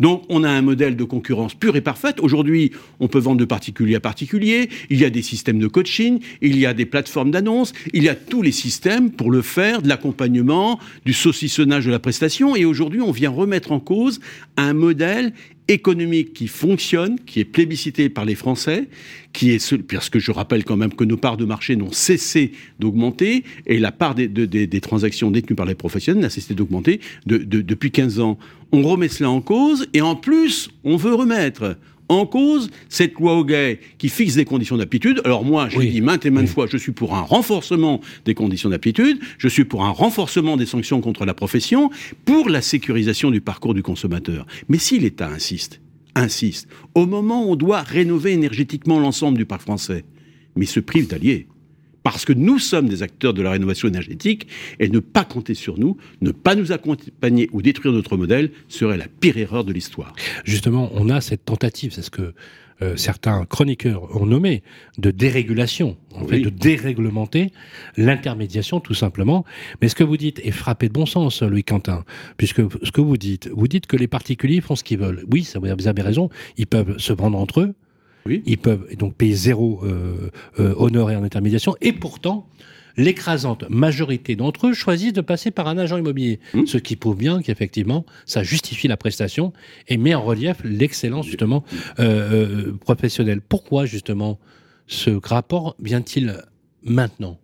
Donc 0.00 0.24
on 0.28 0.44
a 0.44 0.48
un 0.48 0.62
modèle 0.62 0.96
de 0.96 1.04
concurrence 1.04 1.54
pure 1.54 1.76
et 1.76 1.80
parfaite. 1.80 2.20
Aujourd'hui, 2.20 2.72
on 2.98 3.08
peut 3.08 3.18
vendre 3.18 3.38
de 3.38 3.44
particulier 3.44 3.94
à 3.94 4.00
particulier, 4.00 4.68
il 4.88 4.98
y 4.98 5.04
a 5.04 5.10
des 5.10 5.22
systèmes 5.22 5.58
de 5.58 5.66
coaching, 5.66 6.20
il 6.40 6.58
y 6.58 6.66
a 6.66 6.74
des 6.74 6.86
plateformes 6.86 7.30
d'annonce, 7.30 7.72
il 7.92 8.02
y 8.02 8.08
a 8.08 8.14
tous 8.14 8.42
les 8.42 8.52
systèmes 8.52 9.10
pour 9.10 9.30
le 9.30 9.42
faire, 9.42 9.82
de 9.82 9.88
l'accompagnement, 9.88 10.78
du 11.04 11.12
saucissonnage 11.12 11.86
de 11.86 11.90
la 11.90 11.98
prestation. 11.98 12.56
Et 12.56 12.64
aujourd'hui, 12.64 13.00
on 13.00 13.12
vient 13.12 13.30
remettre 13.30 13.72
en 13.72 13.80
cause 13.80 14.20
un 14.56 14.72
modèle 14.72 15.32
économique 15.70 16.32
qui 16.32 16.48
fonctionne, 16.48 17.18
qui 17.20 17.40
est 17.40 17.44
plébiscité 17.44 18.08
par 18.08 18.24
les 18.24 18.34
Français, 18.34 18.88
qui 19.32 19.52
est 19.52 19.58
ce, 19.58 19.76
parce 19.76 20.10
que 20.10 20.18
je 20.18 20.30
rappelle 20.30 20.64
quand 20.64 20.76
même 20.76 20.92
que 20.92 21.04
nos 21.04 21.16
parts 21.16 21.36
de 21.36 21.44
marché 21.44 21.76
n'ont 21.76 21.92
cessé 21.92 22.52
d'augmenter 22.78 23.44
et 23.66 23.78
la 23.78 23.92
part 23.92 24.14
des, 24.14 24.28
des, 24.28 24.80
transactions 24.80 25.30
détenues 25.30 25.56
par 25.56 25.66
les 25.66 25.74
professionnels 25.74 26.22
n'a 26.22 26.30
cessé 26.30 26.54
d'augmenter 26.54 27.00
depuis 27.26 27.90
15 27.90 28.20
ans. 28.20 28.38
On 28.72 28.82
remet 28.82 29.08
cela 29.08 29.30
en 29.30 29.40
cause 29.40 29.86
et 29.94 30.00
en 30.00 30.16
plus, 30.16 30.70
on 30.84 30.96
veut 30.96 31.14
remettre 31.14 31.76
en 32.10 32.26
cause 32.26 32.70
cette 32.88 33.14
loi 33.14 33.34
au 33.36 33.44
gay 33.44 33.80
qui 33.96 34.08
fixe 34.08 34.34
des 34.34 34.44
conditions 34.44 34.76
d'aptitude. 34.76 35.22
Alors 35.24 35.44
moi, 35.44 35.68
j'ai 35.68 35.86
dit 35.86 36.00
maintes 36.00 36.26
et 36.26 36.30
maintes 36.30 36.48
fois, 36.48 36.66
je 36.66 36.76
suis 36.76 36.92
pour 36.92 37.14
un 37.14 37.22
renforcement 37.22 38.00
des 38.24 38.34
conditions 38.34 38.68
d'aptitude, 38.68 39.20
je 39.38 39.48
suis 39.48 39.64
pour 39.64 39.84
un 39.84 39.90
renforcement 39.90 40.56
des 40.56 40.66
sanctions 40.66 41.00
contre 41.00 41.24
la 41.24 41.34
profession, 41.34 41.90
pour 42.24 42.50
la 42.50 42.60
sécurisation 42.60 43.30
du 43.30 43.40
parcours 43.40 43.74
du 43.74 43.82
consommateur. 43.82 44.46
Mais 44.68 44.78
si 44.78 44.98
l'État 44.98 45.28
insiste, 45.28 45.80
insiste, 46.16 46.68
au 46.94 47.06
moment 47.06 47.46
où 47.46 47.52
on 47.52 47.56
doit 47.56 47.82
rénover 47.82 48.32
énergétiquement 48.32 48.98
l'ensemble 48.98 49.38
du 49.38 49.46
parc 49.46 49.62
français, 49.62 50.04
mais 50.56 50.66
se 50.66 50.80
prive 50.80 51.06
d'alliés, 51.06 51.46
parce 52.02 52.24
que 52.24 52.32
nous 52.32 52.58
sommes 52.58 52.88
des 52.88 53.02
acteurs 53.02 53.34
de 53.34 53.42
la 53.42 53.50
rénovation 53.50 53.88
énergétique 53.88 54.46
et 54.78 54.88
ne 54.88 55.00
pas 55.00 55.24
compter 55.24 55.54
sur 55.54 55.78
nous, 55.78 55.96
ne 56.20 56.30
pas 56.30 56.54
nous 56.54 56.72
accompagner 56.72 57.48
ou 57.52 57.62
détruire 57.62 57.92
notre 57.92 58.16
modèle 58.16 58.50
serait 58.68 58.96
la 58.96 59.08
pire 59.08 59.36
erreur 59.36 59.64
de 59.64 59.72
l'histoire. 59.72 60.14
Justement, 60.44 60.90
on 60.94 61.08
a 61.08 61.20
cette 61.20 61.44
tentative, 61.44 61.92
c'est 61.92 62.02
ce 62.02 62.10
que 62.10 62.34
euh, 62.82 62.96
certains 62.96 63.44
chroniqueurs 63.44 64.16
ont 64.16 64.24
nommé 64.24 64.62
de 64.96 65.10
dérégulation, 65.10 65.98
en 66.14 66.26
fait, 66.26 66.40
de 66.40 66.48
déréglementer 66.48 67.52
l'intermédiation 67.98 68.80
tout 68.80 68.94
simplement. 68.94 69.44
Mais 69.82 69.88
ce 69.88 69.94
que 69.94 70.04
vous 70.04 70.16
dites 70.16 70.40
est 70.42 70.50
frappé 70.50 70.88
de 70.88 70.94
bon 70.94 71.04
sens, 71.04 71.42
Louis 71.42 71.64
Quentin, 71.64 72.04
puisque 72.38 72.62
ce 72.82 72.90
que 72.90 73.02
vous 73.02 73.18
dites, 73.18 73.48
vous 73.48 73.68
dites 73.68 73.86
que 73.86 73.96
les 73.96 74.06
particuliers 74.06 74.62
font 74.62 74.76
ce 74.76 74.84
qu'ils 74.84 74.98
veulent. 74.98 75.24
Oui, 75.30 75.44
ça, 75.44 75.58
vous 75.58 75.88
avez 75.88 76.02
raison, 76.02 76.30
ils 76.56 76.66
peuvent 76.66 76.96
se 76.96 77.12
vendre 77.12 77.38
entre 77.38 77.60
eux, 77.60 77.74
ils 78.26 78.58
peuvent 78.58 78.86
donc 78.96 79.14
payer 79.14 79.34
zéro 79.34 79.80
euh, 79.84 80.30
euh, 80.58 80.74
honoraire 80.76 81.20
d'intermédiation. 81.20 81.76
Et 81.80 81.92
pourtant, 81.92 82.46
l'écrasante 82.96 83.64
majorité 83.68 84.36
d'entre 84.36 84.68
eux 84.68 84.74
choisissent 84.74 85.12
de 85.12 85.20
passer 85.20 85.50
par 85.50 85.68
un 85.68 85.78
agent 85.78 85.96
immobilier. 85.96 86.40
Mmh. 86.54 86.66
Ce 86.66 86.78
qui 86.78 86.96
prouve 86.96 87.16
bien 87.16 87.42
qu'effectivement, 87.42 88.04
ça 88.26 88.42
justifie 88.42 88.88
la 88.88 88.96
prestation 88.96 89.52
et 89.88 89.96
met 89.96 90.14
en 90.14 90.22
relief 90.22 90.58
l'excellence 90.64 91.26
justement 91.26 91.64
euh, 91.98 92.72
professionnelle. 92.72 93.40
Pourquoi 93.40 93.86
justement 93.86 94.38
ce 94.86 95.10
rapport 95.10 95.76
vient-il 95.80 96.36
maintenant? 96.82 97.38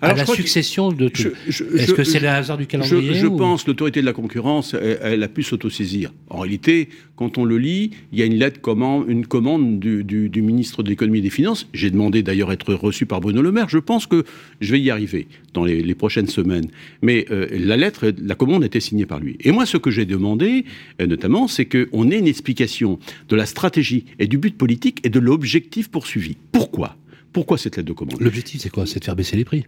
À 0.00 0.14
la 0.14 0.26
succession 0.26 0.90
de 0.90 1.08
tout. 1.08 1.32
Est-ce 1.48 1.92
que 1.92 2.04
c'est 2.04 2.20
le 2.20 2.28
hasard 2.28 2.58
du 2.58 2.66
calendrier 2.66 3.14
Je, 3.14 3.26
pense 3.26 3.66
l'autorité 3.66 4.00
de 4.00 4.06
la 4.06 4.12
concurrence, 4.12 4.74
elle, 4.74 5.22
a 5.22 5.28
pu 5.28 5.42
s'autosaisir. 5.42 6.12
En 6.28 6.40
réalité, 6.40 6.88
quand 7.16 7.38
on 7.38 7.44
le 7.44 7.58
lit, 7.58 7.90
il 8.12 8.18
y 8.18 8.22
a 8.22 8.24
une 8.24 8.36
lettre, 8.36 8.60
commande, 8.60 9.04
une 9.08 9.26
commande 9.26 9.78
du, 9.78 10.42
ministre 10.42 10.82
de 10.82 10.88
l'économie 10.88 11.18
et 11.18 11.22
des 11.22 11.30
finances. 11.30 11.68
J'ai 11.74 11.90
demandé 11.90 12.22
d'ailleurs 12.22 12.52
être 12.52 12.74
reçu 12.74 13.06
par 13.06 13.20
Bruno 13.20 13.42
Le 13.42 13.52
Maire. 13.52 13.68
Je 13.68 13.78
pense 13.78 14.06
que 14.06 14.24
je 14.60 14.72
vais 14.72 14.80
y 14.80 14.90
arriver 14.90 15.28
dans 15.52 15.64
les, 15.64 15.94
prochaines 15.94 16.28
semaines. 16.28 16.68
Mais 17.02 17.26
euh, 17.30 17.46
la 17.52 17.76
lettre, 17.76 18.12
la 18.22 18.34
commande 18.34 18.64
était 18.64 18.80
signée 18.80 19.06
par 19.06 19.20
lui. 19.20 19.36
Et 19.40 19.52
moi, 19.52 19.66
ce 19.66 19.76
que 19.76 19.90
j'ai 19.90 20.06
demandé, 20.06 20.64
euh, 21.00 21.06
notamment, 21.06 21.46
c'est 21.46 21.66
qu'on 21.66 22.10
ait 22.10 22.18
une 22.18 22.26
explication 22.26 22.98
de 23.28 23.36
la 23.36 23.46
stratégie 23.46 24.06
et 24.18 24.26
du 24.26 24.38
but 24.38 24.56
politique 24.56 25.00
et 25.04 25.10
de 25.10 25.20
l'objectif 25.20 25.90
poursuivi. 25.90 26.36
Pourquoi? 26.52 26.96
Pourquoi 27.32 27.58
cette 27.58 27.76
lettre 27.76 27.88
de 27.88 27.92
commande? 27.92 28.20
L'objectif, 28.20 28.60
c'est 28.60 28.70
quoi? 28.70 28.86
C'est 28.86 29.00
de 29.00 29.04
faire 29.04 29.16
baisser 29.16 29.36
les 29.36 29.44
prix. 29.44 29.64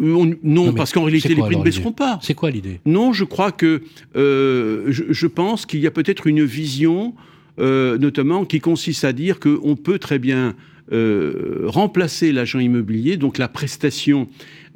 Euh, 0.00 0.34
non, 0.42 0.72
parce 0.72 0.92
qu'en 0.92 1.04
réalité, 1.04 1.34
les 1.34 1.42
prix 1.42 1.56
ne 1.56 1.62
baisseront 1.62 1.92
pas. 1.92 2.18
C'est 2.22 2.34
quoi 2.34 2.50
l'idée? 2.50 2.80
Non, 2.84 3.12
je 3.12 3.24
crois 3.24 3.52
que 3.52 3.82
euh, 4.16 4.86
je, 4.88 5.26
pense 5.26 5.66
qu'il 5.66 5.80
y 5.80 5.86
a 5.86 5.90
peut-être 5.90 6.26
une 6.26 6.44
vision, 6.44 7.14
euh, 7.58 7.98
notamment, 7.98 8.44
qui 8.44 8.60
consiste 8.60 9.04
à 9.04 9.12
dire 9.12 9.38
qu'on 9.40 9.76
peut 9.76 9.98
très 9.98 10.18
bien 10.18 10.54
remplacer 10.90 12.30
l'agent 12.30 12.58
immobilier, 12.58 13.16
donc 13.16 13.38
la 13.38 13.48
prestation 13.48 14.28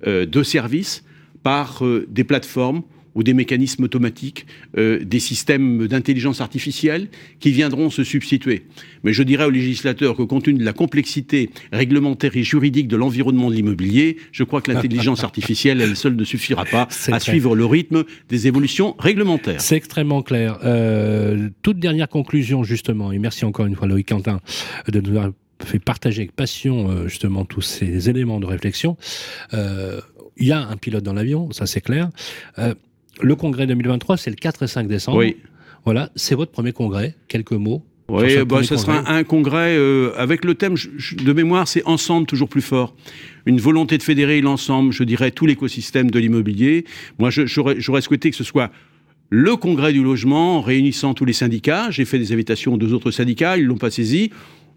de 0.07 0.43
services, 0.43 1.05
par 1.43 1.83
des 2.09 2.25
plateformes 2.25 2.83
ou 3.19 3.25
des 3.25 3.35
mécanismes 3.35 3.83
automatiques, 3.83 4.47
euh, 4.77 5.05
des 5.05 5.19
systèmes 5.19 5.89
d'intelligence 5.89 6.41
artificielle 6.41 7.09
qui 7.41 7.51
viendront 7.51 7.91
se 7.91 8.05
substituer. 8.05 8.63
Mais 9.03 9.13
je 9.13 9.25
dirais 9.25 9.45
aux 9.45 9.51
législateurs 9.51 10.17
que 10.17 10.23
compte 10.23 10.45
tenu 10.45 10.61
de 10.61 10.65
la 10.65 10.73
complexité 10.73 11.51
réglementaire 11.73 12.37
et 12.37 12.45
juridique 12.45 12.87
de 12.87 12.97
l'environnement 12.97 13.51
de 13.51 13.57
l'immobilier, 13.57 14.19
je 14.31 14.45
crois 14.45 14.63
que 14.63 14.71
l'intelligence 14.71 15.25
artificielle, 15.31 15.81
elle 15.81 15.97
seule, 15.97 16.15
ne 16.15 16.23
suffira 16.23 16.65
pas 16.65 16.87
à 17.11 17.19
suivre 17.19 17.57
le 17.57 17.67
rythme 17.67 18.05
des 18.29 18.47
évolutions 18.47 18.95
réglementaires. 19.01 19.61
C'est 19.61 19.77
extrêmement 19.77 20.23
clair. 20.23 20.61
Euh, 20.63 21.49
toute 21.63 21.81
dernière 21.81 22.09
conclusion, 22.09 22.63
justement, 22.63 23.11
et 23.11 23.19
merci 23.19 23.45
encore 23.45 23.67
une 23.67 23.75
fois 23.75 23.89
Loïc 23.89 24.09
Quentin 24.09 24.39
de 24.87 25.01
nous 25.01 25.17
avoir 25.17 25.33
fait 25.65 25.81
partager 25.81 26.23
avec 26.23 26.37
passion 26.37 26.89
euh, 26.89 27.09
justement 27.09 27.45
tous 27.45 27.63
ces 27.63 28.09
éléments 28.09 28.39
de 28.39 28.47
réflexion. 28.47 28.97
Il 30.41 30.47
y 30.47 30.53
a 30.53 30.61
un 30.61 30.77
pilote 30.77 31.03
dans 31.03 31.15
l'avion, 31.15 31.51
ça 31.51 31.67
c'est 31.67 31.81
clair 31.81 32.11
le 33.21 33.37
congrès 33.37 33.67
2023, 33.67 34.17
c'est 34.17 34.31
le 34.31 34.37
4 34.37 34.65
et 34.65 34.67
5 34.67 34.89
décembre. 34.89 35.19
Oui. 35.19 35.37
Voilà, 35.85 36.11
c'est 36.17 36.35
votre 36.35 36.53
premier 36.53 36.73
congrès. 36.73 37.15
Quelques 37.29 37.53
mots. 37.53 37.83
Oui, 38.11 38.31
ce 38.31 38.43
bah, 38.43 38.63
sera 38.63 39.11
un, 39.11 39.23
congrès 39.23 39.77
euh, 39.77 40.13
avec 40.17 40.45
le 40.45 40.55
thème 40.55 40.75
de 41.23 41.33
mémoire, 41.35 41.69
c'est 41.69 41.85
ensemble 41.85 42.27
toujours 42.27 42.49
plus 42.49 42.63
fort. 42.63 42.95
Une 43.45 43.61
volonté 43.61 43.99
de 43.99 44.03
fédérer 44.03 44.41
l'ensemble, 44.41 44.93
je 44.93 45.05
dirais, 45.05 45.31
tout 45.31 45.45
l'écosystème 45.45 46.11
de 46.11 46.19
l'immobilier. 46.19 46.87
Moi, 47.19 47.29
j'aurais 47.31 48.01
souhaité 48.01 48.31
que 48.31 48.37
ce 48.37 48.45
soit 48.45 48.71
le 49.31 49.57
congrès 49.57 49.93
du 49.93 50.03
logement 50.03 50.63
réunissant 50.63 51.13
tous 51.13 51.27
les 51.27 51.35
syndicats. 51.35 51.91
J'ai 51.91 52.07
fait 52.07 52.19
des 52.19 52.33
invitations 52.33 52.75
aux 52.75 52.79
deux 52.79 52.95
autres 52.95 53.11
syndicats, 53.11 53.59
ils 53.59 53.67
l'ont 53.67 53.77
pas 53.77 53.91
saisi. 53.91 54.31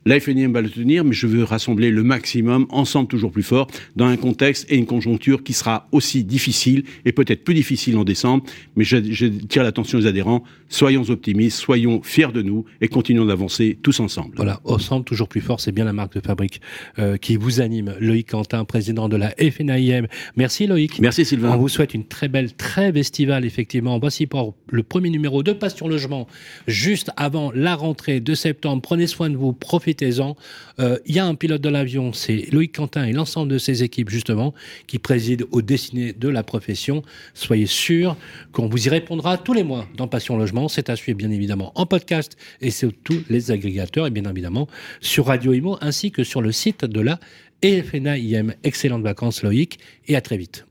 La 0.03 0.19
FNIM 0.19 0.51
va 0.51 0.61
le 0.61 0.69
tenir, 0.69 1.03
mais 1.03 1.13
je 1.13 1.27
veux 1.27 1.43
rassembler 1.43 1.91
le 1.91 2.01
maximum, 2.01 2.65
ensemble 2.69 3.07
toujours 3.07 3.31
plus 3.31 3.43
fort, 3.43 3.67
dans 3.95 4.07
un 4.07 4.17
contexte 4.17 4.65
et 4.71 4.75
une 4.75 4.87
conjoncture 4.87 5.43
qui 5.43 5.53
sera 5.53 5.87
aussi 5.91 6.23
difficile 6.23 6.83
et 7.05 7.11
peut-être 7.11 7.43
plus 7.43 7.53
difficile 7.53 7.97
en 7.97 8.03
décembre. 8.03 8.43
Mais 8.75 8.83
je, 8.83 8.97
je 9.11 9.27
tire 9.27 9.61
l'attention 9.61 9.99
aux 9.99 10.07
adhérents. 10.07 10.43
Soyons 10.69 11.03
optimistes, 11.09 11.59
soyons 11.59 12.01
fiers 12.01 12.31
de 12.33 12.41
nous 12.41 12.65
et 12.79 12.87
continuons 12.87 13.25
d'avancer 13.25 13.77
tous 13.83 13.99
ensemble. 13.99 14.35
Voilà, 14.37 14.59
ensemble 14.63 15.05
toujours 15.05 15.27
plus 15.27 15.41
fort, 15.41 15.59
c'est 15.59 15.71
bien 15.71 15.85
la 15.85 15.93
marque 15.93 16.15
de 16.15 16.25
fabrique 16.25 16.61
euh, 16.97 17.17
qui 17.17 17.35
vous 17.35 17.61
anime. 17.61 17.93
Loïc 17.99 18.31
Quentin, 18.31 18.65
président 18.65 19.07
de 19.07 19.17
la 19.17 19.29
FNIM. 19.37 20.07
Merci 20.35 20.65
Loïc. 20.65 20.99
Merci 20.99 21.25
Sylvain. 21.25 21.51
On 21.53 21.57
vous 21.57 21.69
souhaite 21.69 21.93
une 21.93 22.05
très 22.05 22.27
belle, 22.27 22.53
très 22.53 22.89
estivale, 22.97 23.45
effectivement. 23.45 23.99
Voici 23.99 24.25
pour 24.25 24.55
le 24.69 24.81
premier 24.81 25.09
numéro 25.09 25.43
de 25.43 25.51
Passion 25.51 25.87
Logement, 25.87 26.27
juste 26.67 27.11
avant 27.17 27.51
la 27.53 27.75
rentrée 27.75 28.19
de 28.19 28.33
septembre. 28.33 28.81
Prenez 28.81 29.05
soin 29.05 29.29
de 29.29 29.37
vous, 29.37 29.53
profitez-en. 29.91 30.35
Euh, 30.79 30.97
Il 31.05 31.15
y 31.15 31.19
a 31.19 31.25
un 31.25 31.35
pilote 31.35 31.61
de 31.61 31.69
l'avion, 31.69 32.13
c'est 32.13 32.47
Loïc 32.51 32.75
Quentin 32.75 33.05
et 33.05 33.13
l'ensemble 33.13 33.51
de 33.51 33.57
ses 33.57 33.83
équipes, 33.83 34.09
justement, 34.09 34.53
qui 34.87 34.99
président 34.99 35.45
aux 35.51 35.61
destinées 35.61 36.13
de 36.13 36.29
la 36.29 36.43
profession. 36.43 37.03
Soyez 37.33 37.65
sûrs 37.65 38.15
qu'on 38.51 38.67
vous 38.67 38.87
y 38.87 38.89
répondra 38.89 39.37
tous 39.37 39.53
les 39.53 39.63
mois 39.63 39.87
dans 39.95 40.07
Passion 40.07 40.37
Logement. 40.37 40.67
C'est 40.67 40.89
à 40.89 40.95
suivre, 40.95 41.17
bien 41.17 41.31
évidemment, 41.31 41.71
en 41.75 41.85
podcast 41.85 42.37
et 42.61 42.71
sur 42.71 42.91
tous 43.03 43.23
les 43.29 43.51
agrégateurs 43.51 44.07
et 44.07 44.11
bien 44.11 44.29
évidemment 44.29 44.67
sur 45.01 45.25
Radio 45.25 45.53
Imo 45.53 45.77
ainsi 45.81 46.11
que 46.11 46.23
sur 46.23 46.41
le 46.41 46.51
site 46.51 46.85
de 46.85 47.01
la 47.01 47.19
EFNAIM. 47.61 48.53
Excellentes 48.63 49.03
vacances, 49.03 49.43
Loïc, 49.43 49.79
et 50.07 50.15
à 50.15 50.21
très 50.21 50.37
vite. 50.37 50.70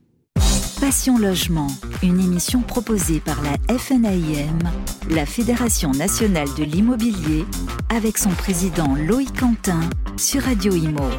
Passion 0.80 1.18
Logement, 1.18 1.66
une 2.02 2.20
émission 2.20 2.62
proposée 2.62 3.20
par 3.20 3.36
la 3.42 3.78
FNAIM, 3.78 4.58
la 5.10 5.26
Fédération 5.26 5.90
nationale 5.92 6.48
de 6.56 6.64
l'immobilier, 6.64 7.44
avec 7.90 8.16
son 8.16 8.30
président 8.30 8.94
Loïc 8.94 9.38
Quentin 9.38 9.80
sur 10.16 10.42
Radio 10.42 10.72
Imo. 10.72 11.10